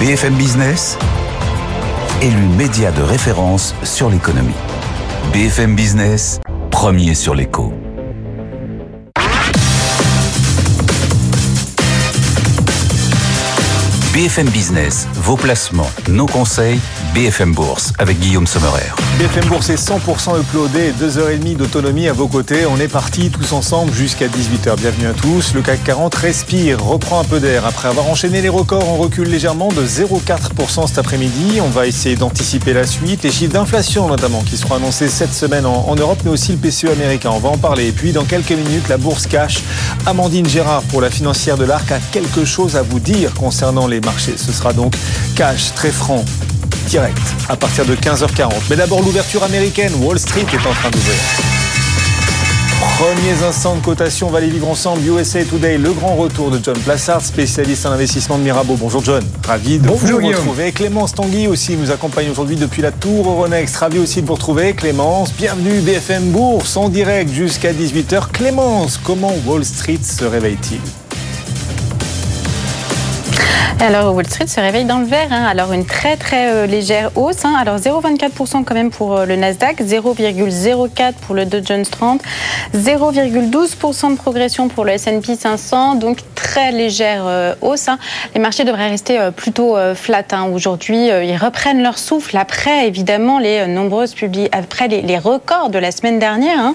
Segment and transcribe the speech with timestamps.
[0.00, 0.98] BFM Business,
[2.20, 4.52] élu média de référence sur l'économie.
[5.32, 6.38] BFM Business,
[6.70, 7.72] premier sur l'écho.
[14.16, 16.80] BFM Business, vos placements, nos conseils,
[17.14, 18.90] BFM Bourse avec Guillaume Sommerer.
[19.18, 22.64] BFM Bourse est 100% uploadé, 2h30 d'autonomie à vos côtés.
[22.64, 24.78] On est parti tous ensemble jusqu'à 18h.
[24.78, 25.52] Bienvenue à tous.
[25.52, 27.66] Le CAC 40 respire, reprend un peu d'air.
[27.66, 31.60] Après avoir enchaîné les records, on recule légèrement de 0,4% cet après-midi.
[31.60, 33.22] On va essayer d'anticiper la suite.
[33.22, 36.86] Les chiffres d'inflation notamment qui seront annoncés cette semaine en, Europe, mais aussi le PCE
[36.86, 37.32] américain.
[37.34, 37.88] On va en parler.
[37.88, 39.58] Et puis dans quelques minutes, la bourse cash.
[40.06, 44.00] Amandine Gérard pour la financière de l'Arc a quelque chose à vous dire concernant les
[44.06, 44.34] marché.
[44.36, 44.94] Ce sera donc
[45.34, 46.24] cash très franc,
[46.88, 48.52] direct, à partir de 15h40.
[48.70, 49.92] Mais d'abord l'ouverture américaine.
[50.00, 51.16] Wall Street est en train d'ouvrir.
[52.98, 55.06] Premiers instants de cotation, on va les vivre ensemble.
[55.06, 58.76] USA Today, le grand retour de John Plassard, spécialiste en investissement de Mirabeau.
[58.76, 60.72] Bonjour John, ravi de vous retrouver.
[60.72, 63.76] Clémence Tanguy aussi nous accompagne aujourd'hui depuis la Tour Euronext.
[63.76, 64.72] Ravi aussi de vous retrouver.
[64.72, 68.30] Clémence, bienvenue BFM Bourse en direct jusqu'à 18h.
[68.32, 71.05] Clémence, comment Wall Street se réveille-t-il?
[73.80, 75.28] Alors Wall Street se réveille dans le vert.
[75.30, 75.44] Hein.
[75.44, 77.44] Alors une très très euh, légère hausse.
[77.44, 77.54] Hein.
[77.60, 82.22] Alors 0,24% quand même pour euh, le Nasdaq, 0,04 pour le Dow Jones 30,
[82.74, 85.96] 0,12% de progression pour le S&P 500.
[85.96, 87.88] Donc très légère euh, hausse.
[87.88, 87.98] Hein.
[88.34, 91.08] Les marchés devraient rester plutôt flat aujourd'hui.
[91.08, 96.18] Ils reprennent leur souffle après évidemment les nombreuses publi après les, records de la semaine
[96.18, 96.72] dernière.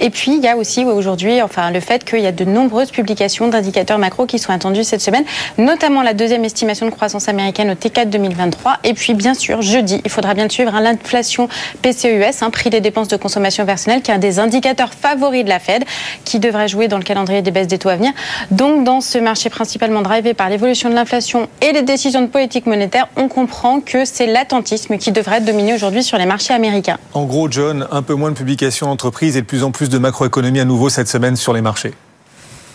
[0.00, 2.90] Et puis il y a aussi aujourd'hui enfin le fait qu'il y a de nombreuses
[2.90, 5.24] publications d'indicateurs macro qui sont attendues cette semaine,
[5.58, 8.78] notamment la deuxième estimation de croissance américaine au T4 2023.
[8.84, 11.48] Et puis, bien sûr, jeudi, il faudra bien suivre hein, l'inflation
[11.82, 15.48] PCEUS, un prix des dépenses de consommation personnelle, qui est un des indicateurs favoris de
[15.48, 15.84] la Fed,
[16.24, 18.12] qui devrait jouer dans le calendrier des baisses des taux à venir.
[18.50, 22.66] Donc, dans ce marché principalement drivé par l'évolution de l'inflation et les décisions de politique
[22.66, 26.98] monétaire, on comprend que c'est l'attentisme qui devrait dominer aujourd'hui sur les marchés américains.
[27.14, 29.98] En gros, John, un peu moins de publications d'entreprises et de plus en plus de
[29.98, 31.94] macroéconomie à nouveau cette semaine sur les marchés.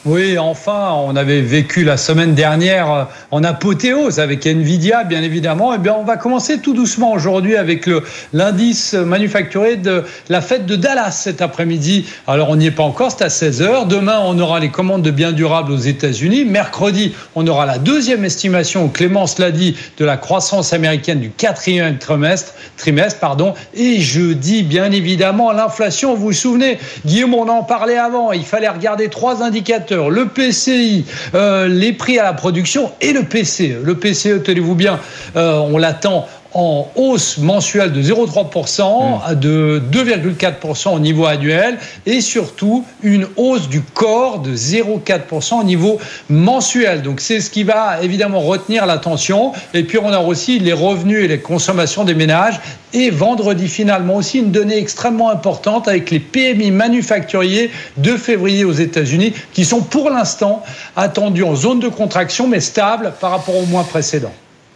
[0.04, 5.76] Oui, enfin, on avait vécu la semaine dernière euh, en apothéose avec Nvidia, bien évidemment.
[5.76, 7.88] Eh bien, on va commencer tout doucement aujourd'hui avec
[8.34, 12.08] l'indice manufacturé de la fête de Dallas cet après-midi.
[12.26, 13.88] Alors, on n'y est pas encore, c'est à 16h.
[13.88, 16.46] Demain, on aura les commandes de biens durables aux États-Unis.
[16.46, 22.00] Mercredi, on aura la deuxième estimation, Clémence l'a dit, de la croissance américaine du quatrième
[22.00, 23.54] trimestre, trimestre pardon.
[23.76, 26.16] Et jeudi, bien évidemment, l'inflation.
[26.16, 28.32] Vous vous souvenez, Guillaume, on en parlait avant.
[28.32, 33.24] Il fallait regarder trois indicateurs le PCI, euh, les prix à la production et le
[33.24, 33.84] PCE.
[33.84, 35.00] Le PCE, tenez-vous bien,
[35.36, 42.22] euh, on l'attend en hausse mensuelle de 0,3% à de 2,4% au niveau annuel et
[42.22, 47.02] surtout une hausse du corps de 0,4% au niveau mensuel.
[47.02, 49.54] Donc c'est ce qui va évidemment retenir l'attention.
[49.74, 52.60] Et puis on a aussi les revenus et les consommations des ménages.
[52.94, 58.74] Et vendredi finalement aussi une donnée extrêmement importante avec les PMI manufacturiers de février aux
[58.74, 60.64] États-Unis qui sont pour l'instant
[60.98, 64.34] attendus en zone de contraction mais stables par rapport au mois précédent.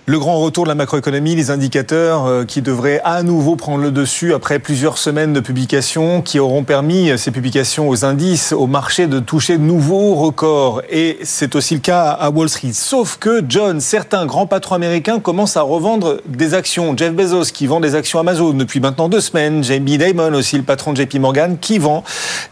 [0.07, 3.89] Le grand retour de la macroéconomie, les indicateurs euh, qui devraient à nouveau prendre le
[3.89, 8.67] dessus après plusieurs semaines de publications qui auront permis euh, ces publications aux indices, au
[8.67, 10.83] marché de toucher de nouveaux records.
[10.91, 12.73] Et c'est aussi le cas à Wall Street.
[12.73, 16.95] Sauf que, John, certains grands patrons américains commencent à revendre des actions.
[16.95, 19.63] Jeff Bezos qui vend des actions Amazon depuis maintenant deux semaines.
[19.63, 22.03] Jamie Dimon aussi, le patron de JP Morgan, qui vend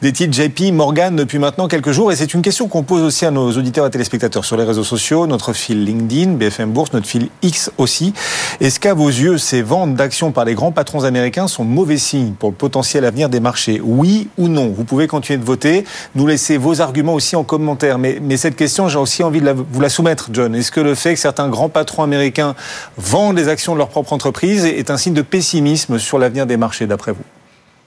[0.01, 2.11] des titres JP Morgan depuis maintenant quelques jours.
[2.11, 4.83] Et c'est une question qu'on pose aussi à nos auditeurs et téléspectateurs sur les réseaux
[4.83, 8.13] sociaux, notre fil LinkedIn, BFM Bourse, notre fil X aussi.
[8.59, 12.33] Est-ce qu'à vos yeux, ces ventes d'actions par les grands patrons américains sont mauvais signes
[12.33, 13.81] pour le potentiel avenir des marchés?
[13.83, 14.73] Oui ou non?
[14.75, 17.99] Vous pouvez continuer de voter, nous laisser vos arguments aussi en commentaire.
[17.99, 20.55] Mais, mais cette question, j'ai aussi envie de vous la soumettre, John.
[20.55, 22.55] Est-ce que le fait que certains grands patrons américains
[22.97, 26.57] vendent des actions de leur propre entreprise est un signe de pessimisme sur l'avenir des
[26.57, 27.23] marchés, d'après vous?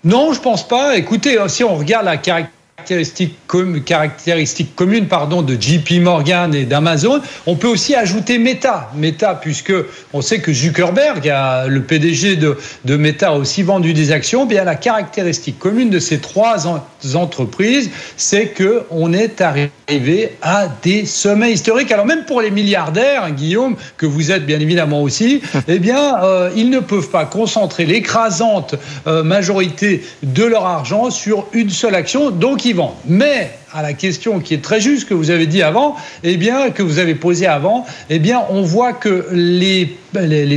[0.04, 0.96] Non, je pense pas.
[0.96, 2.55] Écoutez, si on regarde la caractéristique
[3.84, 7.20] caractéristiques, communes pardon, de JP Morgan et d'Amazon.
[7.46, 8.90] On peut aussi ajouter Meta.
[8.94, 9.72] Meta, puisque
[10.12, 11.32] on sait que Zuckerberg,
[11.68, 14.46] le PDG de, de Meta, a aussi vendu des actions.
[14.46, 16.66] Bien, la caractéristique commune de ces trois
[17.14, 21.90] entreprises, c'est qu'on est arrivé à des sommets historiques.
[21.92, 26.22] Alors même pour les milliardaires, hein, Guillaume, que vous êtes bien évidemment aussi, eh bien,
[26.22, 28.74] euh, ils ne peuvent pas concentrer l'écrasante
[29.06, 32.30] euh, majorité de leur argent sur une seule action.
[32.30, 32.65] Donc,
[33.06, 36.70] mais à la question qui est très juste que vous avez dit avant, eh bien,
[36.70, 39.96] que vous avez posée avant, eh bien, on voit que les,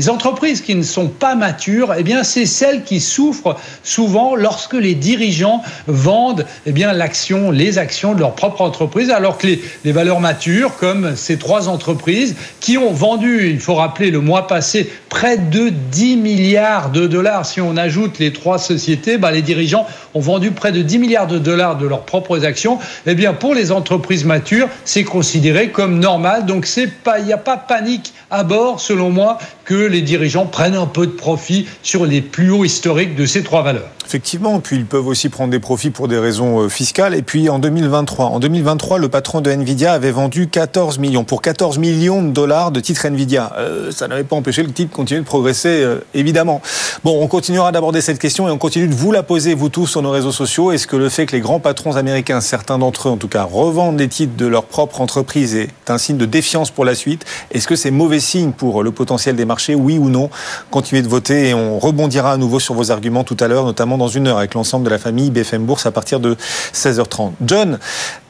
[0.10, 4.96] entreprises qui ne sont pas matures, eh bien, c'est celles qui souffrent souvent lorsque les
[4.96, 9.92] dirigeants vendent, eh bien, l'action, les actions de leur propre entreprise, alors que les, les
[9.92, 14.90] valeurs matures, comme ces trois entreprises qui ont vendu, il faut rappeler, le mois passé,
[15.10, 17.46] près de 10 milliards de dollars.
[17.46, 21.28] Si on ajoute les trois sociétés, bah, les dirigeants ont vendu près de 10 milliards
[21.28, 22.80] de dollars de leurs propres actions.
[23.06, 26.46] Eh bien, pour les entreprises matures, c'est considéré comme normal.
[26.46, 29.38] Donc, il n'y a pas panique à bord, selon moi,
[29.70, 33.44] que les dirigeants prennent un peu de profit sur les plus hauts historiques de ces
[33.44, 33.92] trois valeurs.
[34.04, 37.14] Effectivement, puis ils peuvent aussi prendre des profits pour des raisons euh, fiscales.
[37.14, 41.44] Et puis en 2023, en 2023, le patron de Nvidia avait vendu 14 millions pour
[41.44, 43.54] 14 millions de dollars de titres Nvidia.
[43.60, 46.64] Euh, ça n'avait pas empêché le titre de continuer de progresser, euh, évidemment.
[47.04, 49.86] Bon, on continuera d'aborder cette question et on continue de vous la poser vous tous
[49.86, 50.72] sur nos réseaux sociaux.
[50.72, 53.44] Est-ce que le fait que les grands patrons américains, certains d'entre eux en tout cas,
[53.44, 57.26] revendent les titres de leur propre entreprise est un signe de défiance pour la suite?
[57.52, 60.30] Est-ce que c'est mauvais signe pour le potentiel des marchés Oui ou non
[60.72, 63.98] Continuez de voter et on rebondira à nouveau sur vos arguments tout à l'heure, notamment
[63.98, 66.36] dans une heure avec l'ensemble de la famille BFM Bourse à partir de
[66.74, 67.32] 16h30.
[67.46, 67.80] John,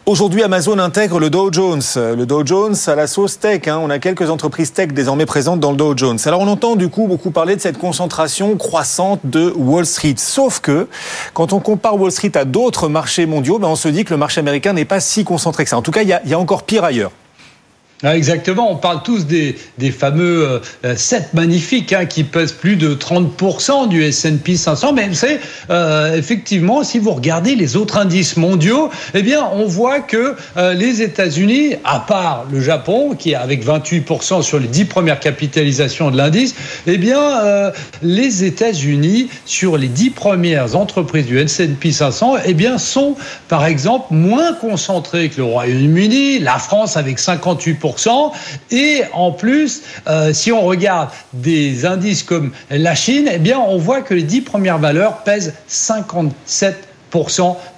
[0.09, 1.83] Aujourd'hui, Amazon intègre le Dow Jones.
[1.95, 3.67] Le Dow Jones à la sauce tech.
[3.67, 3.79] Hein.
[3.79, 6.17] On a quelques entreprises tech désormais présentes dans le Dow Jones.
[6.25, 10.15] Alors on entend du coup beaucoup parler de cette concentration croissante de Wall Street.
[10.17, 10.87] Sauf que
[11.35, 14.17] quand on compare Wall Street à d'autres marchés mondiaux, ben on se dit que le
[14.17, 15.77] marché américain n'est pas si concentré que ça.
[15.77, 17.11] En tout cas, il y a encore pire ailleurs.
[18.01, 19.57] Ah, exactement, on parle tous des,
[19.91, 24.93] fameux euh, 7 magnifiques hein, qui pèsent plus de 30% du S&P 500.
[24.93, 29.99] Mais savez, euh, effectivement, si vous regardez les autres indices mondiaux, eh bien, on voit
[29.99, 34.85] que euh, les États-Unis, à part le Japon, qui est avec 28% sur les 10
[34.85, 36.55] premières capitalisations de l'indice,
[36.87, 42.77] eh bien, euh, les États-Unis, sur les 10 premières entreprises du S&P 500, eh bien,
[42.77, 43.17] sont,
[43.49, 47.88] par exemple, moins concentrés que le Royaume-Uni, la France avec 58%,
[48.71, 53.77] et en plus, euh, si on regarde des indices comme la Chine, eh bien, on
[53.77, 56.88] voit que les dix premières valeurs pèsent 57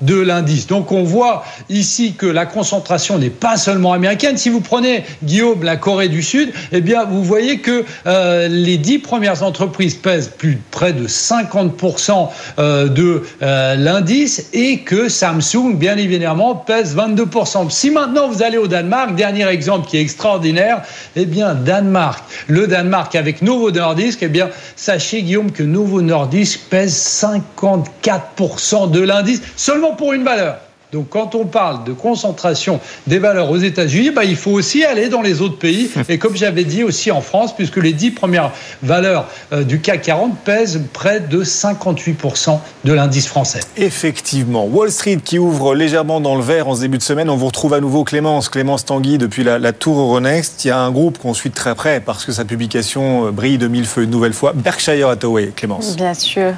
[0.01, 0.67] de l'indice.
[0.67, 4.37] Donc on voit ici que la concentration n'est pas seulement américaine.
[4.37, 8.77] Si vous prenez Guillaume la Corée du Sud, eh bien vous voyez que euh, les
[8.77, 12.29] dix premières entreprises pèsent plus près de 50%
[12.59, 17.69] euh, de euh, l'indice et que Samsung, bien évidemment, pèse 22%.
[17.69, 20.81] Si maintenant vous allez au Danemark, dernier exemple qui est extraordinaire,
[21.15, 26.61] eh bien Danemark, le Danemark avec Novo Nordisk, eh bien sachez Guillaume que Novo Nordisk
[26.69, 29.20] pèse 54% de l'indice
[29.55, 30.57] seulement pour une valeur.
[30.91, 35.07] Donc quand on parle de concentration des valeurs aux États-Unis, bah, il faut aussi aller
[35.07, 35.89] dans les autres pays.
[36.09, 38.51] Et comme j'avais dit aussi en France, puisque les dix premières
[38.83, 43.61] valeurs euh, du CAC 40 pèsent près de 58% de l'indice français.
[43.77, 44.65] Effectivement.
[44.65, 47.29] Wall Street qui ouvre légèrement dans le vert en ce début de semaine.
[47.29, 50.65] On vous retrouve à nouveau Clémence, Clémence Tanguy depuis la, la Tour Euronext.
[50.65, 53.31] Il y a un groupe qu'on suit de très près parce que sa publication euh,
[53.31, 54.51] brille de mille feux une nouvelle fois.
[54.53, 55.95] Berkshire Hathaway, Clémence.
[55.95, 56.53] Bien sûr.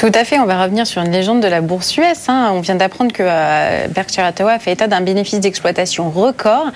[0.00, 0.38] Tout à fait.
[0.38, 2.30] On va revenir sur une légende de la bourse US.
[2.30, 2.52] Hein.
[2.54, 6.68] On vient d'apprendre que euh, Berkshire Hathaway fait état d'un bénéfice d'exploitation record.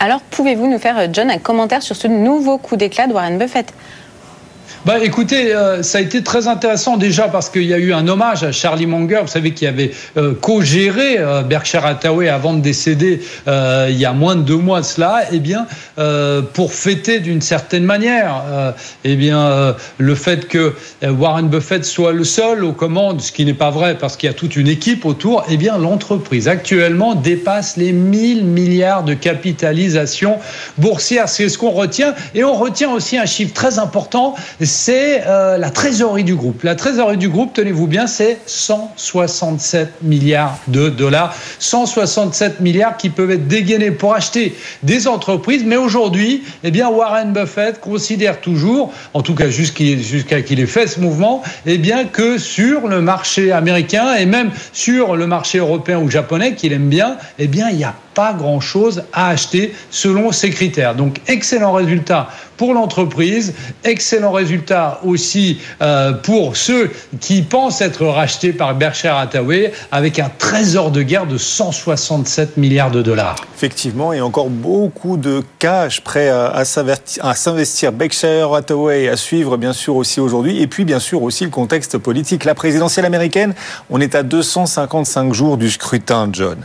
[0.00, 3.72] Alors, pouvez-vous nous faire, John, un commentaire sur ce nouveau coup d'éclat de Warren Buffett?
[4.84, 8.08] Bah, écoutez, euh, ça a été très intéressant déjà parce qu'il y a eu un
[8.08, 12.60] hommage à Charlie Munger, vous savez, qui avait euh, co-géré euh, Berkshire Hathaway avant de
[12.60, 15.22] décéder il y a moins de deux mois de cela.
[15.30, 15.66] Eh bien,
[16.52, 18.42] pour fêter d'une certaine manière,
[19.04, 23.54] eh bien, le fait que Warren Buffett soit le seul aux commandes, ce qui n'est
[23.54, 27.76] pas vrai parce qu'il y a toute une équipe autour, eh bien, l'entreprise actuellement dépasse
[27.76, 30.38] les 1000 milliards de capitalisation
[30.78, 31.28] boursière.
[31.28, 32.14] C'est ce qu'on retient.
[32.34, 34.34] Et on retient aussi un chiffre très important
[34.72, 36.62] c'est euh, la trésorerie du groupe.
[36.62, 41.34] La trésorerie du groupe, tenez-vous bien, c'est 167 milliards de dollars.
[41.58, 45.62] 167 milliards qui peuvent être dégainés pour acheter des entreprises.
[45.64, 51.00] Mais aujourd'hui, eh Warren Buffett considère toujours, en tout cas jusqu'à qu'il ait fait ce
[51.00, 51.80] mouvement, eh
[52.12, 56.88] que sur le marché américain et même sur le marché européen ou japonais qu'il aime
[56.88, 60.94] bien, eh bien, il y a pas grand-chose à acheter selon ces critères.
[60.94, 62.28] Donc excellent résultat
[62.62, 66.90] pour l'entreprise, excellent résultat aussi euh, pour ceux
[67.20, 72.92] qui pensent être rachetés par Berkshire Hathaway avec un trésor de guerre de 167 milliards
[72.92, 73.34] de dollars.
[73.56, 77.90] Effectivement, et encore beaucoup de cash prêt à, s'investir.
[77.90, 81.98] Berkshire Hathaway à suivre bien sûr aussi aujourd'hui et puis bien sûr aussi le contexte
[81.98, 82.44] politique.
[82.44, 83.54] La présidentielle américaine,
[83.90, 86.58] on est à 255 jours du scrutin, John.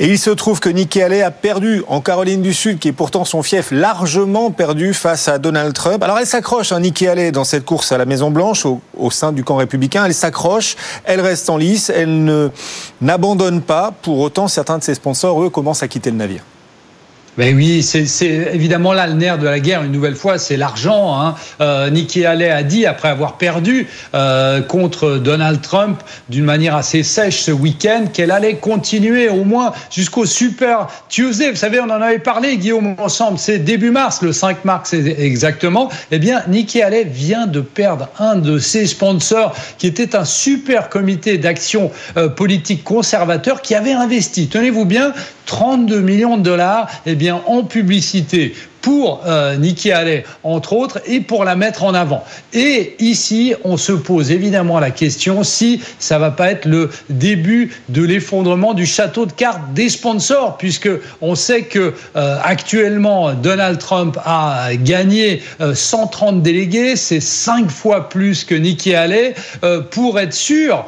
[0.00, 2.92] Et il se trouve que Nikki Haley a perdu en Caroline du Sud, qui est
[2.92, 6.02] pourtant son fief, largement perdu face à Donald Trump.
[6.02, 9.32] Alors elle s'accroche, hein, Nikki Haley, dans cette course à la Maison Blanche, au, sein
[9.32, 10.04] du camp républicain.
[10.04, 12.50] Elle s'accroche, elle reste en lice, elle ne
[13.00, 13.94] n'abandonne pas.
[14.02, 16.42] Pour autant, certains de ses sponsors, eux, commencent à quitter le navire.
[17.36, 21.20] Ben oui, c'est évidemment là le nerf de la guerre, une nouvelle fois, c'est l'argent.
[21.20, 21.34] Hein.
[21.60, 27.02] Euh, Nikki Haley a dit, après avoir perdu euh, contre Donald Trump d'une manière assez
[27.02, 31.50] sèche ce week-end, qu'elle allait continuer au moins jusqu'au Super Tuesday.
[31.50, 35.90] Vous savez, on en avait parlé, Guillaume, ensemble, c'est début mars, le 5 mars exactement.
[36.12, 40.88] Eh bien, Nikki Haley vient de perdre un de ses sponsors, qui était un super
[40.88, 45.12] comité d'action euh, politique conservateur qui avait investi, tenez-vous bien,
[45.46, 51.20] 32 millions de dollars eh bien, en publicité pour euh, Nikki Haley, entre autres, et
[51.20, 52.22] pour la mettre en avant.
[52.52, 57.72] Et ici, on se pose évidemment la question si ça va pas être le début
[57.88, 60.90] de l'effondrement du château de cartes des sponsors, puisque
[61.22, 68.10] on sait que euh, actuellement Donald Trump a gagné 130 euh, délégués, c'est cinq fois
[68.10, 69.34] plus que Nikki Haley.
[69.62, 70.84] Euh, pour être sûr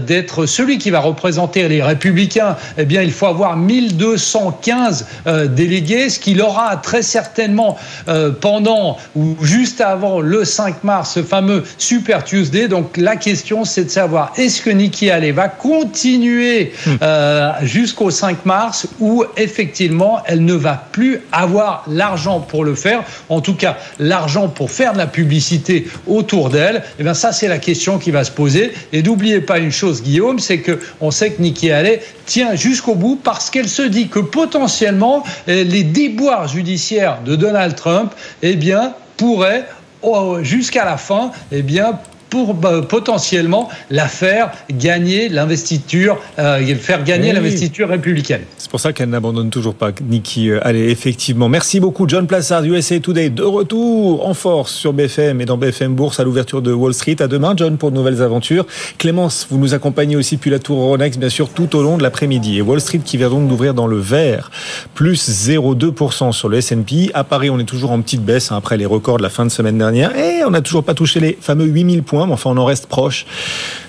[0.00, 5.06] d'être celui qui va représenter les républicains, eh bien, il faut avoir 1215
[5.50, 7.76] délégués, ce qui aura très certainement certainement
[8.08, 12.66] euh, pendant ou juste avant le 5 mars, ce fameux Super Tuesday.
[12.66, 16.90] Donc la question, c'est de savoir est-ce que Nikki Haley va continuer hmm.
[17.02, 23.04] euh, jusqu'au 5 mars ou effectivement elle ne va plus avoir l'argent pour le faire.
[23.28, 26.76] En tout cas, l'argent pour faire de la publicité autour d'elle.
[26.76, 28.72] Et eh bien ça, c'est la question qui va se poser.
[28.92, 32.94] Et n'oubliez pas une chose, Guillaume, c'est que on sait que Nikki Haley tient jusqu'au
[32.94, 38.94] bout parce qu'elle se dit que potentiellement les déboires judiciaires de Donald Trump, eh bien,
[39.16, 39.66] pourrait
[40.02, 41.98] oh, jusqu'à la fin, eh bien,
[42.30, 48.42] pour bah, potentiellement la faire gagner l'investiture, euh, faire gagner l'investiture républicaine.
[48.58, 50.50] C'est pour ça qu'elle n'abandonne toujours pas, Nikki.
[50.50, 51.48] Euh, allez, effectivement.
[51.48, 55.94] Merci beaucoup, John Plassard, USA Today, de retour en force sur BFM et dans BFM
[55.94, 57.16] Bourse à l'ouverture de Wall Street.
[57.20, 58.66] À demain, John, pour de nouvelles aventures.
[58.98, 62.02] Clémence, vous nous accompagnez aussi depuis la tour Ronex, bien sûr, tout au long de
[62.02, 62.58] l'après-midi.
[62.58, 64.50] Et Wall Street qui vient donc d'ouvrir dans le vert,
[64.94, 67.10] plus 0,2% sur le S&P.
[67.14, 69.44] À Paris, on est toujours en petite baisse hein, après les records de la fin
[69.44, 70.16] de semaine dernière.
[70.16, 72.86] Et on n'a toujours pas touché les fameux 8000 points mais enfin on en reste
[72.86, 73.26] proche.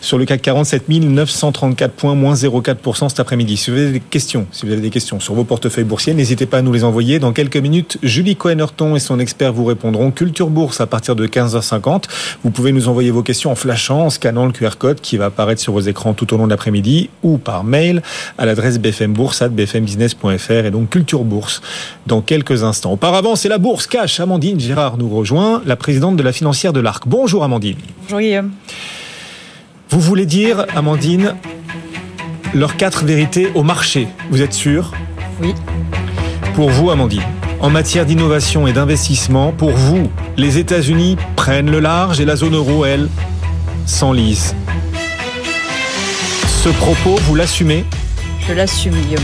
[0.01, 3.57] Sur le CAC 47 934 points, moins 0,4% cet après-midi.
[3.57, 6.45] Si vous avez des questions, si vous avez des questions sur vos portefeuilles boursiers, n'hésitez
[6.45, 7.19] pas à nous les envoyer.
[7.19, 10.11] Dans quelques minutes, Julie Cohen-Horton et son expert vous répondront.
[10.11, 12.05] Culture Bourse à partir de 15h50.
[12.43, 15.25] Vous pouvez nous envoyer vos questions en flashant, en scannant le QR code qui va
[15.25, 18.01] apparaître sur vos écrans tout au long de l'après-midi ou par mail
[18.37, 21.61] à l'adresse bfmbourse.bfmbusiness.fr et donc Culture Bourse
[22.07, 22.93] dans quelques instants.
[22.93, 24.19] Auparavant, c'est la bourse cash.
[24.19, 27.03] Amandine Gérard nous rejoint, la présidente de la financière de l'Arc.
[27.07, 27.77] Bonjour Amandine.
[28.03, 28.51] Bonjour Guillaume.
[29.89, 31.35] Vous voulez dire, Amandine,
[32.53, 34.91] leurs quatre vérités au marché, vous êtes sûr?
[35.41, 35.53] Oui.
[36.55, 37.23] Pour vous, Amandine,
[37.59, 42.55] en matière d'innovation et d'investissement, pour vous, les États-Unis prennent le large et la zone
[42.55, 43.09] euro, elle,
[43.85, 44.55] s'enlise.
[46.47, 47.85] Ce propos, vous l'assumez?
[48.47, 49.23] Je l'assume, Guillaume.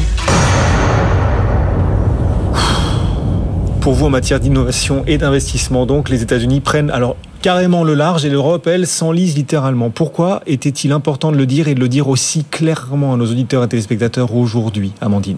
[3.81, 8.23] Pour vous, en matière d'innovation et d'investissement, donc, les États-Unis prennent alors carrément le large
[8.23, 9.89] et l'Europe, elle, s'enlise littéralement.
[9.89, 13.63] Pourquoi était-il important de le dire et de le dire aussi clairement à nos auditeurs
[13.65, 15.35] et téléspectateurs aujourd'hui, Amandine?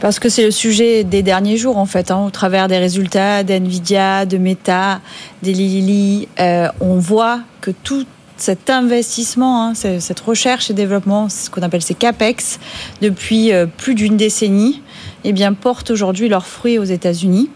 [0.00, 3.44] Parce que c'est le sujet des derniers jours, en fait, hein, au travers des résultats
[3.44, 5.00] d'NVIDIA, de Meta,
[5.42, 6.26] des Lilly.
[6.40, 8.04] Euh, on voit que tout
[8.36, 12.58] cet investissement, hein, cette recherche et développement, ce qu'on appelle ces CAPEX,
[13.02, 14.82] depuis euh, plus d'une décennie,
[15.22, 17.50] eh bien, portent aujourd'hui leurs fruits aux États-Unis.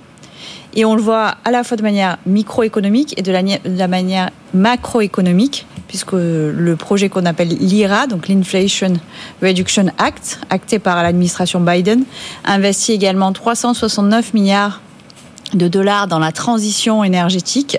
[0.74, 5.66] Et on le voit à la fois de manière microéconomique et de la, manière macroéconomique,
[5.86, 8.94] puisque le projet qu'on appelle l'IRA, donc l'Inflation
[9.40, 12.04] Reduction Act, acté par l'administration Biden,
[12.44, 14.80] investit également 369 milliards
[15.52, 17.78] de dollars dans la transition énergétique,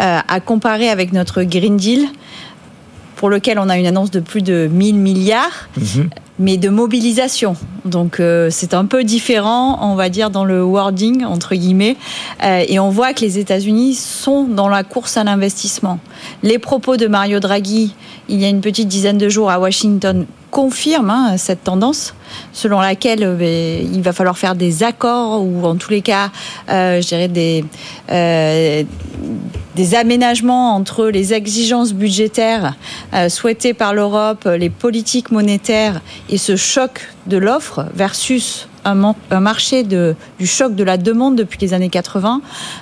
[0.00, 2.06] euh, à comparer avec notre Green Deal,
[3.16, 5.68] pour lequel on a une annonce de plus de 1000 milliards.
[5.78, 7.56] Mhm mais de mobilisation.
[7.84, 11.96] Donc euh, c'est un peu différent, on va dire, dans le wording, entre guillemets.
[12.44, 15.98] Euh, et on voit que les États-Unis sont dans la course à l'investissement.
[16.42, 17.94] Les propos de Mario Draghi,
[18.28, 22.14] il y a une petite dizaine de jours à Washington, confirment hein, cette tendance
[22.52, 26.30] selon laquelle euh, ben, il va falloir faire des accords ou en tous les cas,
[26.68, 27.64] je dirais des
[29.78, 32.74] des aménagements entre les exigences budgétaires
[33.14, 39.84] euh, souhaitées par l'Europe, les politiques monétaires et ce choc de l'offre versus un, marché
[39.84, 42.40] du choc de la demande depuis les années 80.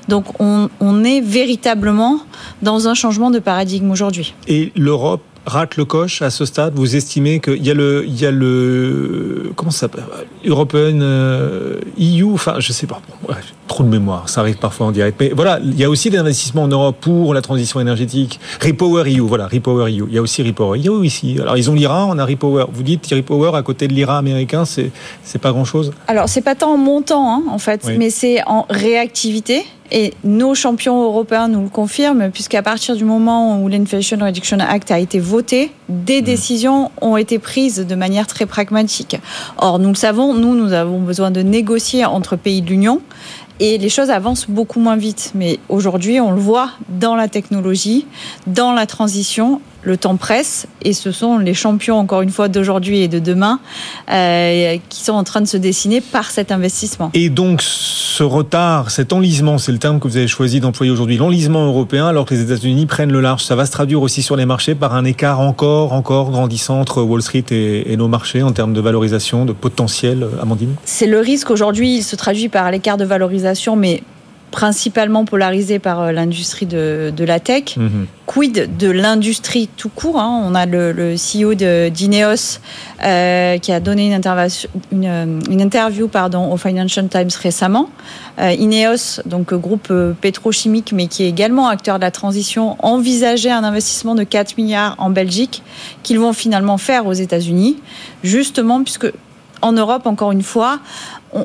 [0.08, 2.20] Donc on, on est véritablement
[2.62, 4.34] dans un changement de paradigme aujourd'hui.
[4.48, 6.74] Et l'Europe rate le coche à ce stade?
[6.74, 10.04] Vous estimez qu'il y a le, il y a le, comment ça s'appelle?
[10.44, 13.00] European euh, EU, enfin, je sais pas.
[13.68, 15.16] trop de mémoire, ça arrive parfois en direct.
[15.20, 18.40] Mais voilà, il y a aussi des investissements en Europe pour la transition énergétique.
[18.62, 20.06] Repower EU, voilà, Repower EU.
[20.08, 21.38] Il y a aussi Repower EU ici.
[21.40, 22.66] Alors ils ont l'IRA, on a Repower.
[22.72, 24.90] Vous dites Repower à côté de l'IRA américain, c'est
[25.22, 25.92] c'est pas grand chose.
[26.08, 29.64] Alors c'est pas tant en montant hein, en fait, mais c'est en réactivité.
[29.90, 34.90] Et nos champions européens nous le confirment, puisqu'à partir du moment où l'Inflation Reduction Act
[34.90, 36.24] a été voté, des mmh.
[36.24, 39.18] décisions ont été prises de manière très pragmatique.
[39.58, 43.00] Or, nous le savons, nous, nous avons besoin de négocier entre pays de l'Union
[43.58, 45.32] et les choses avancent beaucoup moins vite.
[45.34, 48.06] Mais aujourd'hui, on le voit dans la technologie,
[48.46, 53.00] dans la transition, le temps presse et ce sont les champions, encore une fois, d'aujourd'hui
[53.02, 53.60] et de demain
[54.12, 57.10] euh, qui sont en train de se dessiner par cet investissement.
[57.14, 61.16] Et donc, ce retard, cet enlisement, c'est le terme que vous avez choisi d'employer aujourd'hui,
[61.16, 64.34] l'enlisement européen, alors que les États-Unis prennent le large, ça va se traduire aussi sur
[64.34, 68.42] les marchés par un écart encore, encore grandissant entre Wall Street et, et nos marchés
[68.42, 70.74] en termes de valorisation, de potentiel, Amandine?
[70.84, 74.02] C'est le risque aujourd'hui, il se traduit par l'écart de valorisation, mais
[74.50, 77.76] principalement polarisé par euh, l'industrie de, la tech.
[77.76, 78.06] Mhm.
[78.26, 80.42] Quid de l'industrie tout court hein?
[80.44, 82.58] On a le, CEO d'Ineos
[83.04, 87.88] euh, qui a donné une, une, interview pardon, au Financial Times récemment.
[88.38, 93.64] Euh, Ineos, donc groupe pétrochimique, mais qui est également acteur de la transition, envisageait un
[93.64, 95.62] investissement de 4 milliards en Belgique
[96.02, 97.76] qu'ils vont finalement faire aux États-Unis,
[98.22, 99.12] justement puisque
[99.66, 100.78] en Europe, encore une fois,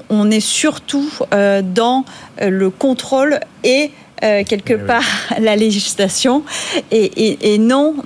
[0.09, 2.05] on, est surtout euh, dans
[2.41, 3.91] euh, le contrôle et
[4.23, 5.03] euh, quelque eh part
[5.39, 6.43] la législation
[6.91, 7.95] et, non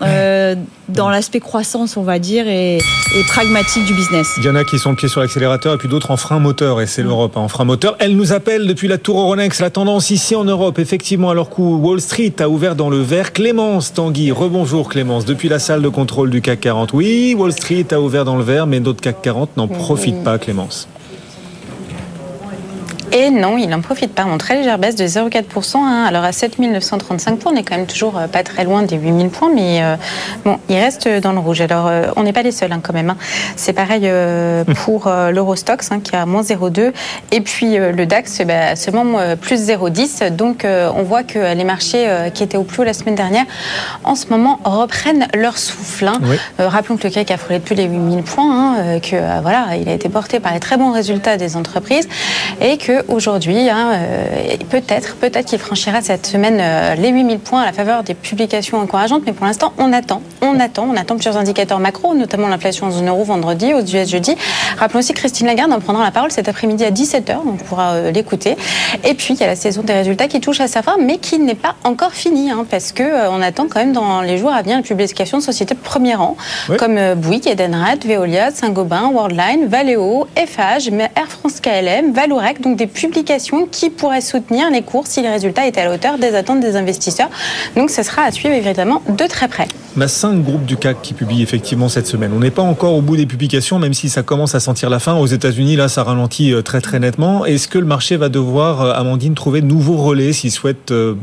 [0.90, 2.80] dans l'aspect croissance, on va dire, et,
[3.28, 4.28] pragmatique du business.
[4.38, 6.40] Il y en a qui sont le pied sur l'accélérateur et puis d'autres en frein
[6.40, 7.08] moteur, et c'est mm.
[7.08, 7.96] l'Europe hein, en frein moteur.
[8.00, 11.62] Elle nous appelle depuis la tour Euronext, la tendance ici en Europe, effectivement, alors que
[11.62, 13.34] Wall Street a ouvert dans le vert.
[13.34, 16.94] Clémence Tanguy, rebonjour Clémence, depuis la salle de contrôle du CAC 40.
[16.94, 19.78] Oui, Wall Street a ouvert dans le vert, mais d'autres CAC 40 n'en mm.
[19.78, 20.88] profitent pas, Clémence.
[23.18, 24.26] Et non, il n'en profite pas.
[24.26, 25.78] En très légère baisse de 0,4%.
[25.78, 26.04] Hein.
[26.06, 29.30] Alors à 7935 points, on est quand même toujours euh, pas très loin des 8000
[29.30, 29.96] points, mais euh,
[30.44, 31.62] bon, il reste dans le rouge.
[31.62, 33.12] Alors euh, on n'est pas les seuls hein, quand même.
[33.12, 33.18] Hein.
[33.56, 34.12] C'est pareil
[34.84, 36.92] pour l'Eurostox qui a moins 0,2
[37.32, 40.36] et puis le DAX bah, seulement plus 0,10.
[40.36, 43.46] Donc on voit que les marchés qui étaient au plus haut la semaine dernière,
[44.04, 46.10] en ce moment reprennent leur souffle.
[46.60, 50.10] rappelons que le CAC a frôlé plus les 8000 points, que voilà, il a été
[50.10, 52.08] porté par les très bons résultats des entreprises
[52.62, 57.62] et que aujourd'hui, hein, euh, peut-être, peut-être qu'il franchira cette semaine euh, les 8000 points
[57.62, 61.16] à la faveur des publications encourageantes, mais pour l'instant, on attend, on attend, on attend
[61.16, 64.36] plusieurs indicateurs macro, notamment l'inflation en zone euro vendredi, aux US jeudi.
[64.78, 68.12] Rappelons aussi Christine Lagarde en prendra la parole cet après-midi à 17h, on pourra euh,
[68.12, 68.56] l'écouter.
[69.04, 71.18] Et puis, il y a la saison des résultats qui touche à sa fin, mais
[71.18, 74.52] qui n'est pas encore finie, hein, parce que on attend quand même dans les jours
[74.52, 76.38] à venir la publication de sociétés de premier rang,
[76.78, 83.68] comme Bouygues, Edenred, Veolia, Saint-Gobain, Worldline, Valeo, FH, Air France KLM, Valourec, donc des publications
[83.70, 86.76] qui pourraient soutenir les cours si les résultats étaient à la hauteur des attentes des
[86.76, 87.30] investisseurs.
[87.76, 89.68] Donc ce sera à suivre évidemment de très près.
[89.98, 92.32] On a cinq groupes du CAC qui publient effectivement cette semaine.
[92.36, 95.00] On n'est pas encore au bout des publications, même si ça commence à sentir la
[95.00, 95.14] fin.
[95.16, 97.46] Aux États-Unis, là, ça ralentit euh, très très nettement.
[97.46, 101.16] Est-ce que le marché va devoir, euh, Amandine, trouver de nouveaux relais s'il souhaite euh,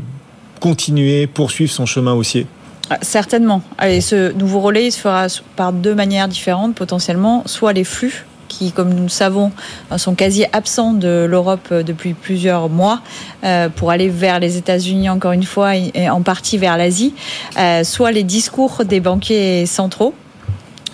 [0.59, 2.47] continuer, poursuivre son chemin haussier?
[2.89, 3.61] Ah, Certainement.
[3.77, 7.43] Allez, ce nouveau relais il se fera par deux manières différentes potentiellement.
[7.45, 8.25] Soit les flux
[8.57, 9.51] qui, comme nous le savons,
[9.97, 13.01] sont quasi absents de l'Europe euh, depuis plusieurs mois
[13.43, 17.13] euh, pour aller vers les États-Unis encore une fois et en partie vers l'Asie,
[17.57, 20.13] euh, soit les discours des banquiers centraux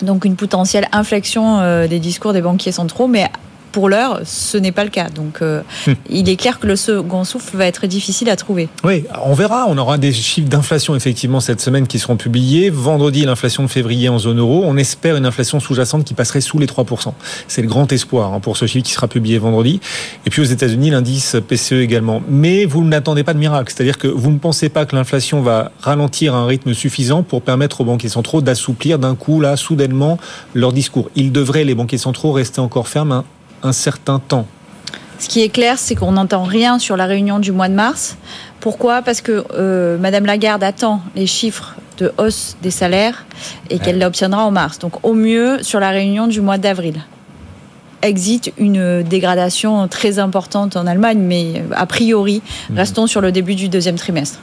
[0.02, 3.26] donc une potentielle inflexion des discours des banquiers centraux, mais
[3.70, 5.08] pour l'heure, ce n'est pas le cas.
[5.08, 5.92] Donc, euh, hmm.
[6.08, 8.68] il est clair que le second souffle va être difficile à trouver.
[8.84, 9.66] Oui, on verra.
[9.68, 12.70] On aura des chiffres d'inflation effectivement cette semaine qui seront publiés.
[12.70, 14.62] Vendredi, l'inflation de février en zone euro.
[14.64, 17.12] On espère une inflation sous-jacente qui passerait sous les 3%.
[17.48, 19.80] C'est le grand espoir hein, pour ce chiffre qui sera publié vendredi.
[20.26, 22.22] Et puis aux États-Unis, l'indice PCE également.
[22.28, 23.72] Mais vous n'attendez pas de miracle.
[23.74, 27.42] C'est-à-dire que vous ne pensez pas que l'inflation va ralentir à un rythme suffisant pour
[27.42, 30.18] permettre aux banquiers centraux d'assouplir d'un coup, là, soudainement,
[30.54, 31.10] leur discours.
[31.16, 33.24] Ils devraient, les banquiers centraux, rester encore fermes hein,
[33.62, 34.46] un certain temps.
[35.18, 38.16] Ce qui est clair, c'est qu'on n'entend rien sur la réunion du mois de mars.
[38.60, 39.02] Pourquoi?
[39.02, 43.26] Parce que euh, Madame Lagarde attend les chiffres de hausse des salaires
[43.68, 44.78] et qu'elle l'obtiendra en mars.
[44.78, 47.02] Donc au mieux sur la réunion du mois d'avril.
[48.02, 52.76] Exit une dégradation très importante en Allemagne, mais a priori, mhm.
[52.78, 54.38] restons sur le début du deuxième trimestre.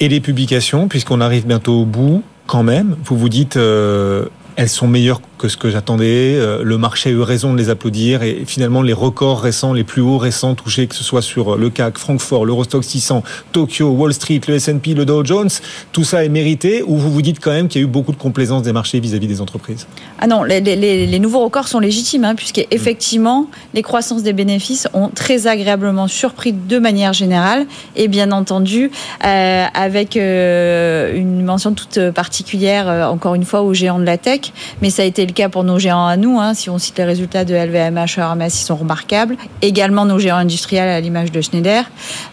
[0.00, 4.24] Et les publications, puisqu'on arrive bientôt au bout, quand même, vous vous dites, euh,
[4.58, 6.34] elles sont meilleures que ce que j'attendais.
[6.34, 9.84] Euh, le marché a eu raison de les applaudir et finalement les records récents, les
[9.84, 14.12] plus hauts récents touchés, que ce soit sur le CAC, Francfort, l'Eurostock 600, Tokyo, Wall
[14.12, 15.48] Street, le S&P, le Dow Jones,
[15.92, 18.10] tout ça est mérité ou vous vous dites quand même qu'il y a eu beaucoup
[18.10, 19.86] de complaisance des marchés vis-à-vis des entreprises?
[20.18, 25.46] Ah non, les, nouveaux records sont légitimes hein, puisqu'effectivement les croissances des bénéfices ont très
[25.46, 28.90] agréablement surpris de manière générale et bien entendu
[29.24, 34.47] euh, avec euh, une mention toute particulière encore une fois aux géants de la tech,
[34.82, 36.38] mais ça a été le cas pour nos géants à nous.
[36.40, 36.54] Hein.
[36.54, 39.36] Si on cite les résultats de LVMH, Hermès, ils sont remarquables.
[39.62, 41.84] Également nos géants industriels à l'image de Schneider,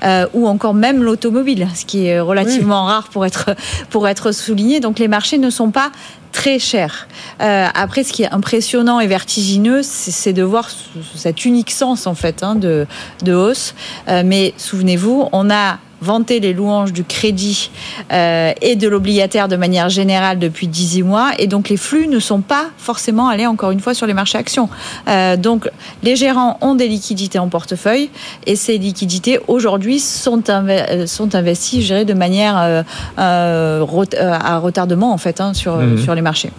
[0.03, 3.55] euh, ou encore même l'automobile, ce qui est relativement rare pour être,
[3.89, 4.79] pour être souligné.
[4.79, 5.91] Donc les marchés ne sont pas
[6.35, 7.07] très chers.
[7.41, 10.69] Euh, après, ce qui est impressionnant et vertigineux, c'est de voir
[11.15, 12.85] cet unique sens en fait hein, de,
[13.23, 13.73] de hausse.
[14.09, 17.71] Euh, mais souvenez-vous, on a vanter les louanges du crédit
[18.11, 21.31] euh, et de l'obligataire de manière générale depuis 18 mois.
[21.39, 24.37] Et donc les flux ne sont pas forcément allés encore une fois sur les marchés
[24.37, 24.69] actions.
[25.07, 25.69] Euh, donc
[26.03, 28.09] les gérants ont des liquidités en portefeuille
[28.45, 32.83] et ces liquidités aujourd'hui sont, euh, sont investies, je dirais, de manière
[33.17, 35.97] à retardement en fait hein, sur, mhm.
[35.97, 36.51] sur les marchés.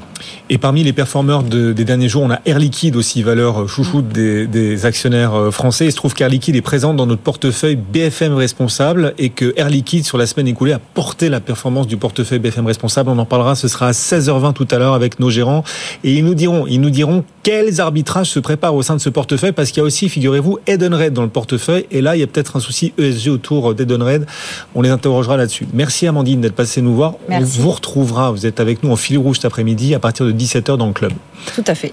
[0.51, 4.47] Et parmi les performeurs des derniers jours, on a Air Liquide aussi, valeur chouchoute des,
[4.47, 5.87] des actionnaires français.
[5.87, 9.71] Il se trouve qu'Air Liquide est présent dans notre portefeuille BFM responsable et que Air
[9.71, 13.11] Liquide, sur la semaine écoulée, a porté la performance du portefeuille BFM responsable.
[13.11, 15.65] On en parlera, ce sera à 16h20 tout à l'heure avec nos gérants.
[16.05, 19.09] Et ils nous diront, ils nous diront quels arbitrages se préparent au sein de ce
[19.09, 21.87] portefeuille, parce qu'il y a aussi, figurez-vous, Edenred dans le portefeuille.
[21.91, 24.27] Et là, il y a peut-être un souci ESG autour d'Edenred.
[24.75, 25.67] On les interrogera là-dessus.
[25.73, 27.15] Merci Amandine d'être passée nous voir.
[27.29, 30.33] On vous retrouvera, vous êtes avec nous en fil rouge cet après-midi à partir de
[30.33, 31.13] 17h dans le club.
[31.55, 31.93] Tout à fait.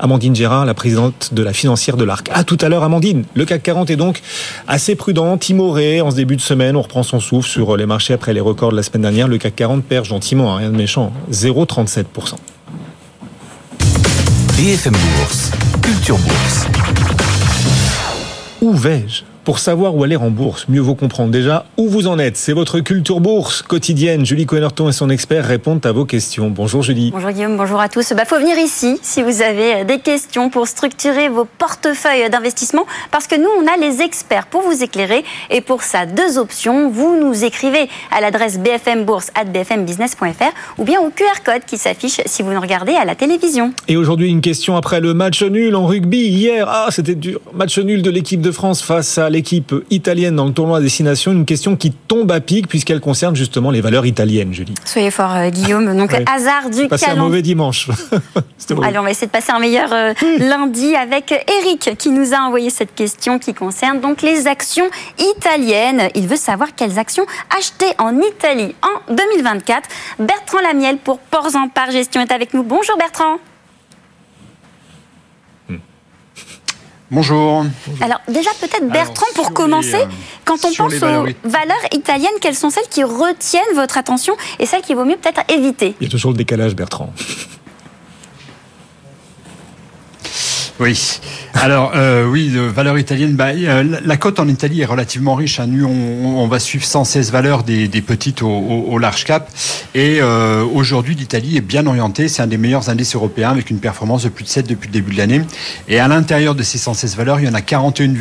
[0.00, 2.30] Amandine Gérard, la présidente de la financière de l'ARC.
[2.32, 3.24] À tout à l'heure, Amandine.
[3.34, 4.22] Le CAC 40 est donc
[4.66, 6.74] assez prudent, timoré en ce début de semaine.
[6.74, 9.28] On reprend son souffle sur les marchés après les records de la semaine dernière.
[9.28, 12.04] Le CAC 40 perd gentiment, hein, rien de méchant, 0,37%.
[14.56, 15.50] BFM Bourse,
[15.82, 16.66] Culture Bourse.
[18.62, 19.22] Où vais-je?
[19.44, 22.36] Pour savoir où aller en bourse, mieux vaut comprendre déjà où vous en êtes.
[22.36, 24.26] C'est votre culture bourse quotidienne.
[24.26, 26.50] Julie Coenerton et son expert répondent à vos questions.
[26.50, 27.10] Bonjour Julie.
[27.10, 28.10] Bonjour Guillaume, bonjour à tous.
[28.10, 32.30] Il bah, faut venir ici si vous avez euh, des questions pour structurer vos portefeuilles
[32.30, 35.24] d'investissement parce que nous, on a les experts pour vous éclairer.
[35.50, 36.90] Et pour ça, deux options.
[36.90, 42.52] Vous nous écrivez à l'adresse bfmbourse.bfmbusiness.fr ou bien au QR code qui s'affiche si vous
[42.52, 43.72] nous regardez à la télévision.
[43.88, 46.66] Et aujourd'hui, une question après le match nul en rugby hier.
[46.68, 47.40] Ah, c'était dur.
[47.54, 51.32] Match nul de l'équipe de France face à l'équipe italienne dans le tournoi à destination.
[51.32, 54.74] Une question qui tombe à pic puisqu'elle concerne justement les valeurs italiennes, Julie.
[54.84, 55.96] Soyez fort, euh, Guillaume.
[55.98, 57.88] Donc, hasard du Passer un mauvais dimanche.
[58.82, 62.38] Allez, on va essayer de passer un meilleur euh, lundi avec Eric qui nous a
[62.38, 64.88] envoyé cette question qui concerne donc les actions
[65.18, 66.08] italiennes.
[66.14, 67.24] Il veut savoir quelles actions
[67.56, 69.88] acheter en Italie en 2024.
[70.18, 72.62] Bertrand Lamiel pour Ports en Par Gestion est avec nous.
[72.62, 73.38] Bonjour Bertrand.
[77.10, 77.64] Bonjour.
[78.00, 80.06] Alors déjà peut-être Bertrand pour commencer, euh,
[80.44, 84.82] quand on pense aux valeurs italiennes, quelles sont celles qui retiennent votre attention et celles
[84.82, 85.96] qu'il vaut mieux peut-être éviter?
[86.00, 87.12] Il y a toujours le décalage Bertrand.
[90.80, 91.20] Oui.
[91.52, 93.34] Alors euh, oui, valeur italienne.
[93.34, 95.60] Bah, euh, la cote en Italie est relativement riche.
[95.60, 95.66] Hein.
[95.68, 99.50] Nous, on, va suivre 116 valeurs des, petites au, large cap.
[99.94, 102.28] Et euh, aujourd'hui, l'Italie est bien orientée.
[102.28, 104.92] C'est un des meilleurs indices européens avec une performance de plus de 7 depuis le
[104.94, 105.42] début de l'année.
[105.86, 108.14] Et à l'intérieur de ces 116 valeurs, il y en a 41,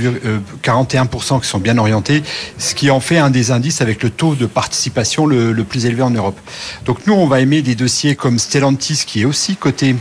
[0.61, 2.23] 41% qui sont bien orientés,
[2.57, 6.01] ce qui en fait un des indices avec le taux de participation le, plus élevé
[6.01, 6.37] en Europe.
[6.85, 9.95] Donc nous, on va aimer des dossiers comme Stellantis qui est aussi coté,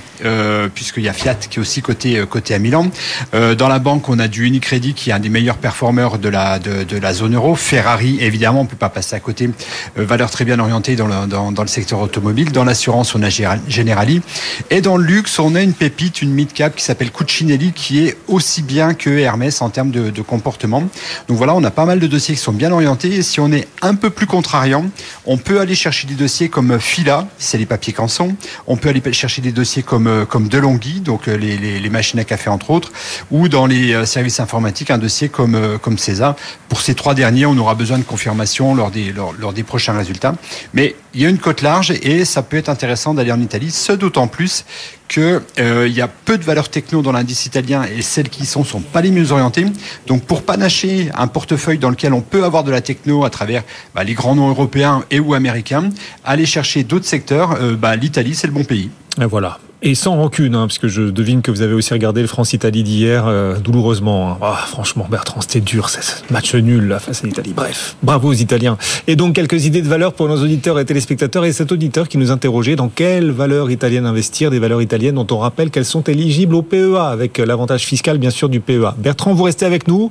[0.74, 2.90] puisqu'il y a Fiat qui est aussi coté à Milan.
[3.34, 6.28] Euh, dans la banque, on a du Unicredit qui est un des meilleurs performeurs de
[6.28, 7.54] la, de, la zone euro.
[7.54, 9.50] Ferrari, évidemment, on peut pas passer à côté.
[9.98, 12.52] Euh, valeur très bien orientée dans le, dans, le secteur automobile.
[12.52, 14.22] Dans l'assurance, on a Generali.
[14.70, 18.16] Et dans le luxe, on a une pépite, une mid-cap qui s'appelle Cucinelli qui est
[18.26, 20.82] aussi bien que Hermès en termes de, comportement.
[21.28, 23.14] Donc voilà, on a pas mal de dossiers qui sont bien orientés.
[23.14, 24.86] Et si on est un peu plus contrariant,
[25.26, 28.34] on peut aller chercher des dossiers comme Fila, c'est les papiers canson.
[28.66, 32.37] On peut aller chercher des dossiers comme, comme Delonghi, donc les, les machines à café
[32.38, 32.92] fait entre autres,
[33.30, 36.36] ou dans les euh, services informatiques, un dossier comme, euh, comme César.
[36.68, 40.34] Pour ces trois derniers, on aura besoin de confirmation lors des, lors, des prochains résultats.
[40.74, 43.70] Mais il y a une cote large et ça peut être intéressant d'aller en Italie,
[43.70, 44.64] ce d'autant plus
[45.08, 48.46] qu'il euh, y a peu de valeurs techno dans l'indice italien et celles qui y
[48.46, 49.66] sont sont pas les mieux orientées.
[50.06, 53.64] Donc pour panacher un portefeuille dans lequel on peut avoir de la techno à travers
[53.94, 55.88] bah, les grands noms européens et ou américains,
[56.24, 58.90] aller chercher d'autres secteurs, bah, l'Italie c'est le bon pays.
[59.16, 59.58] Voilà.
[59.80, 63.28] Et sans rancune, hein, puisque je devine que vous avez aussi regardé le France-Italie d'hier
[63.28, 64.32] euh, douloureusement.
[64.32, 64.38] Hein.
[64.42, 66.00] Ah, franchement, Bertrand, c'était dur, ce
[66.32, 67.52] match nul là, face à l'Italie.
[67.54, 68.76] Bref, bravo aux Italiens.
[69.06, 71.44] Et donc, quelques idées de valeur pour nos auditeurs et téléspectateurs.
[71.44, 75.28] Et cet auditeur qui nous interrogeait dans quelles valeurs italiennes investir, des valeurs italiennes dont
[75.30, 78.94] on rappelle qu'elles sont éligibles au PEA, avec l'avantage fiscal, bien sûr, du PEA.
[78.98, 80.10] Bertrand, vous restez avec nous.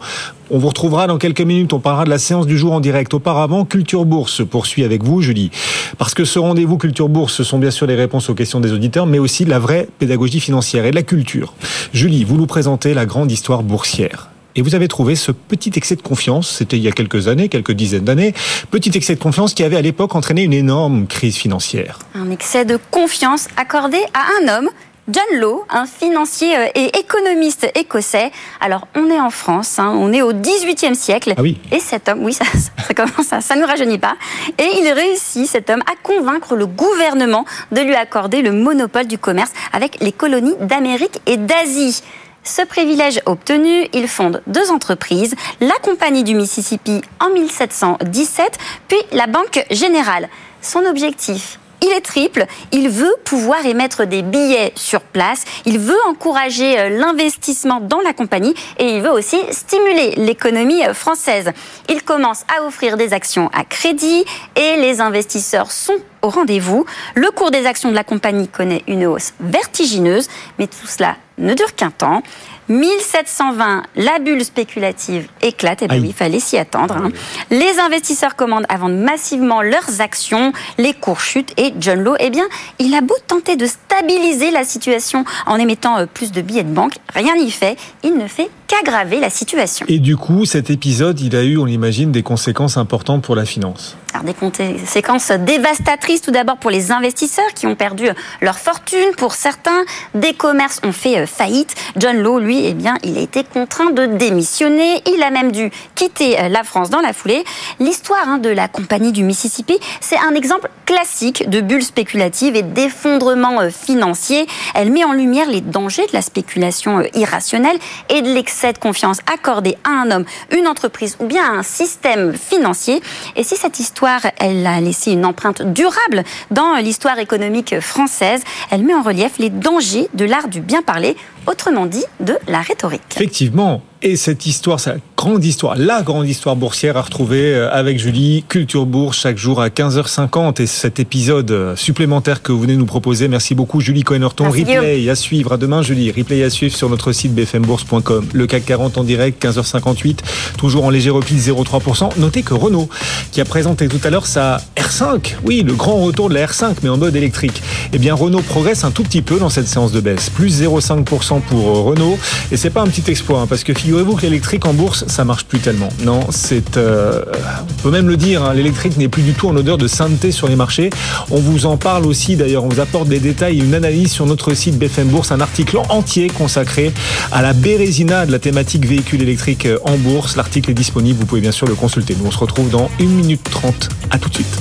[0.49, 1.73] On vous retrouvera dans quelques minutes.
[1.73, 3.13] On parlera de la séance du jour en direct.
[3.13, 5.51] Auparavant, Culture Bourse se poursuit avec vous, Julie.
[5.97, 8.71] Parce que ce rendez-vous Culture Bourse, ce sont bien sûr les réponses aux questions des
[8.71, 11.53] auditeurs, mais aussi la vraie pédagogie financière et de la culture.
[11.91, 14.29] Julie, vous nous présentez la grande histoire boursière.
[14.55, 17.47] Et vous avez trouvé ce petit excès de confiance, c'était il y a quelques années,
[17.47, 18.33] quelques dizaines d'années,
[18.71, 21.99] petit excès de confiance qui avait à l'époque entraîné une énorme crise financière.
[22.15, 24.69] Un excès de confiance accordé à un homme
[25.09, 28.29] John Law, un financier euh, et économiste écossais.
[28.59, 31.33] Alors, on est en France, hein, on est au XVIIIe siècle.
[31.37, 31.61] Ah oui.
[31.71, 34.17] Et cet homme, oui, ça, ça commence, ça, ça ne nous rajeunit pas.
[34.57, 39.17] Et il réussit, cet homme, à convaincre le gouvernement de lui accorder le monopole du
[39.17, 42.03] commerce avec les colonies d'Amérique et d'Asie.
[42.43, 48.57] Ce privilège obtenu, il fonde deux entreprises, la Compagnie du Mississippi en 1717,
[48.89, 50.27] puis la Banque Générale.
[50.61, 52.45] Son objectif, il est triple.
[52.71, 55.43] Il veut pouvoir émettre des billets sur place.
[55.65, 61.51] Il veut encourager euh, l'investissement dans la compagnie et il veut aussi stimuler l'économie française.
[61.89, 66.85] Il commence à offrir des actions à crédit et les investisseurs sont au rendez-vous.
[67.15, 70.27] Le cours des actions de la compagnie connaît une hausse vertigineuse,
[70.59, 72.21] mais tout cela ne dure qu'un temps.
[72.69, 75.81] 1720, la bulle spéculative éclate.
[75.81, 76.97] Et eh bien oui, il fallait s'y attendre.
[76.97, 77.11] Hein.
[77.49, 82.29] Les investisseurs commandent à vendre massivement leurs actions, les cours chutent et John Law, eh
[82.29, 82.45] bien,
[82.79, 86.73] il a beau tenter de stabiliser la situation en émettant euh, plus de billets de
[86.73, 87.77] banque, rien n'y fait.
[88.03, 89.85] Il ne fait qu'aggraver la situation.
[89.89, 93.45] Et du coup, cet épisode, il a eu, on l'imagine, des conséquences importantes pour la
[93.45, 93.97] finance.
[94.13, 98.07] Alors, des conséquences dévastatrices tout d'abord pour les investisseurs qui ont perdu
[98.41, 99.11] leur fortune.
[99.17, 99.83] Pour certains,
[100.15, 101.75] des commerces ont fait euh, faillite.
[101.97, 105.01] John Law, lui, eh bien, il a été contraint de démissionner.
[105.07, 107.43] Il a même dû quitter euh, la France dans la foulée.
[107.79, 112.63] L'histoire hein, de la compagnie du Mississippi, c'est un exemple classique de bulle spéculative et
[112.63, 114.47] d'effondrement euh, financier.
[114.75, 117.77] Elle met en lumière les dangers de la spéculation irrationnelle
[118.09, 121.63] et de l'excès de confiance accordé à un homme, une entreprise ou bien à un
[121.63, 123.01] système financier.
[123.35, 128.41] Et si cette histoire elle a laissé une empreinte durable dans l'histoire économique française.
[128.71, 131.15] Elle met en relief les dangers de l'art du bien parler,
[131.47, 133.01] autrement dit de la rhétorique.
[133.15, 137.97] Effectivement, et cette histoire, cette grande histoire, la grande histoire boursière à retrouver euh, avec
[137.97, 140.61] Julie, Culture Bourse, chaque jour à 15h50.
[140.61, 144.49] Et cet épisode euh, supplémentaire que vous venez nous proposer, merci beaucoup Julie Cohen-Horton.
[144.49, 145.53] Replay à suivre.
[145.53, 146.11] À demain Julie.
[146.11, 148.27] Replay à suivre sur notre site bfmbourse.com.
[148.33, 150.19] Le CAC 40 en direct, 15h58.
[150.57, 152.19] Toujours en léger repli 0,3%.
[152.19, 152.89] Notez que Renault,
[153.31, 156.75] qui a présenté tout à l'heure sa R5, oui, le grand retour de la R5,
[156.83, 157.61] mais en mode électrique.
[157.93, 160.29] Eh bien, Renault progresse un tout petit peu dans cette séance de baisse.
[160.29, 162.19] Plus 0,5% pour euh, Renault.
[162.51, 165.23] Et c'est pas un petit exploit, hein, parce que figurez-vous que l'électrique en bourse, ça
[165.23, 165.87] marche plus tellement.
[166.03, 167.23] Non, c'est, euh,
[167.61, 170.33] on peut même le dire, hein, l'électrique n'est plus du tout en odeur de sainteté
[170.33, 170.89] sur les marchés.
[171.31, 174.25] On vous en parle aussi, d'ailleurs, on vous apporte des détails et une analyse sur
[174.25, 176.91] notre site BFM Bourse, un article entier consacré
[177.31, 180.35] à la bérésina de la thématique véhicule électrique euh, en bourse.
[180.35, 182.13] L'article est disponible, vous pouvez bien sûr le consulter.
[182.19, 183.87] Nous, on se retrouve dans 1 minute 30.
[184.09, 184.57] À tout de suite.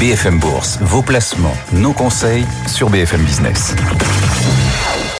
[0.00, 3.74] BFM Bourse, vos placements, nos conseils sur BFM Business.